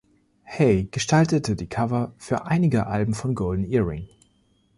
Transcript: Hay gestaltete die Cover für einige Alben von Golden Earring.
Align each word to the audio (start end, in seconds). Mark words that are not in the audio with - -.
Hay 0.45 0.87
gestaltete 0.89 1.55
die 1.55 1.67
Cover 1.69 2.15
für 2.17 2.45
einige 2.45 2.87
Alben 2.87 3.13
von 3.13 3.35
Golden 3.35 3.65
Earring. 3.71 4.07